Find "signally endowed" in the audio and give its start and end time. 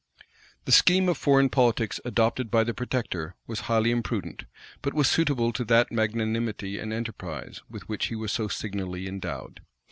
8.47-9.61